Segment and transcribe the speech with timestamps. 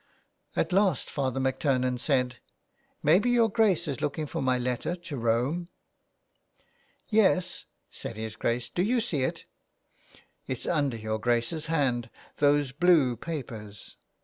[0.55, 2.39] At last Father MacTurnan said:—
[2.83, 5.67] *' Maybe your Grace is looking for my letter to Rome?""
[7.09, 9.45] Yes," said his Grace," do you see it?""
[10.47, 13.97] It's under your Grace's hand, those blue papers."